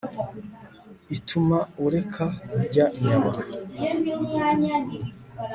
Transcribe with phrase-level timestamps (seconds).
[1.15, 3.31] ituma ureka kurya inyama